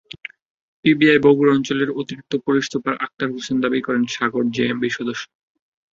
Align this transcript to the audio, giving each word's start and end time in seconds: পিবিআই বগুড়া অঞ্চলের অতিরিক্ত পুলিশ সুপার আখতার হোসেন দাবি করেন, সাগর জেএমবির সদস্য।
পিবিআই 0.85 1.19
বগুড়া 1.25 1.51
অঞ্চলের 1.53 1.89
অতিরিক্ত 1.99 2.33
পুলিশ 2.45 2.65
সুপার 2.71 2.93
আখতার 2.97 3.29
হোসেন 3.33 3.57
দাবি 3.63 3.79
করেন, 3.81 4.03
সাগর 4.15 4.43
জেএমবির 4.55 4.95
সদস্য। 4.97 5.23